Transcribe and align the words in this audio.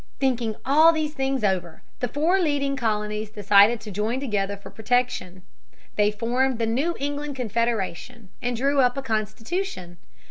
Thinking 0.19 0.55
all 0.65 0.91
these 0.91 1.13
things 1.13 1.43
over, 1.43 1.83
the 1.99 2.07
four 2.07 2.39
leading 2.39 2.75
colonies 2.75 3.29
decided 3.29 3.79
to 3.81 3.91
join 3.91 4.19
together 4.19 4.57
for 4.57 4.71
protection. 4.71 5.43
They 5.95 6.09
formed 6.09 6.57
the 6.57 6.65
New 6.65 6.95
England 6.99 7.35
Confederation, 7.35 8.29
and 8.41 8.57
drew 8.57 8.79
up 8.79 8.97
a 8.97 9.03
constitution. 9.03 9.99